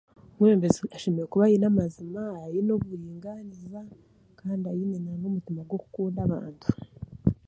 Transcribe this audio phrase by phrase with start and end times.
[0.35, 3.79] Omwebembezi ashemereire kuba ayeine amazima, ayine oburinganiza
[4.39, 6.67] kandi ayine n'omutiima gw'okukunda abantu.